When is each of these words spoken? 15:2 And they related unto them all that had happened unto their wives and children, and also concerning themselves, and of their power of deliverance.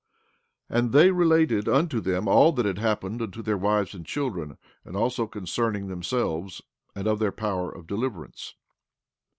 15:2 0.71 0.79
And 0.79 0.91
they 0.93 1.11
related 1.11 1.69
unto 1.69 2.01
them 2.01 2.27
all 2.27 2.51
that 2.53 2.65
had 2.65 2.79
happened 2.79 3.21
unto 3.21 3.43
their 3.43 3.55
wives 3.55 3.93
and 3.93 4.03
children, 4.03 4.57
and 4.83 4.97
also 4.97 5.27
concerning 5.27 5.89
themselves, 5.89 6.63
and 6.95 7.07
of 7.07 7.19
their 7.19 7.31
power 7.31 7.69
of 7.71 7.85
deliverance. 7.85 8.55